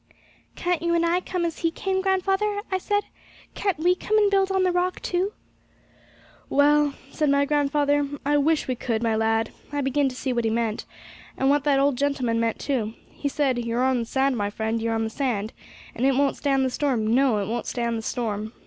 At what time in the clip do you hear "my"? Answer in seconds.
7.29-7.45, 9.03-9.15, 14.37-14.49